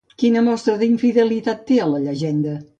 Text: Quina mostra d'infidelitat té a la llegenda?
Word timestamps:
Quina 0.21 0.41
mostra 0.47 0.75
d'infidelitat 0.79 1.63
té 1.71 1.81
a 1.85 1.89
la 1.95 2.03
llegenda? 2.09 2.61